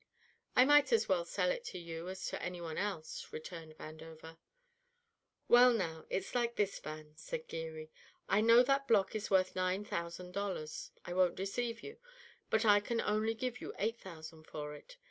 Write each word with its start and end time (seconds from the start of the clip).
"I 0.55 0.65
might 0.65 0.91
as 0.91 1.07
well 1.07 1.25
sell 1.25 1.51
it 1.51 1.63
to 1.65 1.77
you 1.77 2.09
as 2.09 2.25
to 2.29 2.41
any 2.41 2.59
one 2.59 2.79
else," 2.79 3.31
returned 3.31 3.77
Vandover. 3.77 4.39
"Well, 5.47 5.71
now, 5.71 6.07
it's 6.09 6.33
like 6.33 6.55
this, 6.55 6.79
Van," 6.79 7.15
said 7.17 7.47
Geary. 7.47 7.91
"I 8.27 8.41
know 8.41 8.63
that 8.63 8.87
block 8.87 9.13
is 9.15 9.29
worth 9.29 9.55
nine 9.55 9.85
thousand 9.85 10.31
dollars; 10.31 10.89
I 11.05 11.13
won't 11.13 11.35
deceive 11.35 11.83
you. 11.83 11.99
But 12.49 12.65
I 12.65 12.79
can 12.79 12.99
only 12.99 13.35
give 13.35 13.61
you 13.61 13.75
eight 13.77 13.99
thousand 14.01 14.47
for 14.47 14.73
it. 14.73 14.97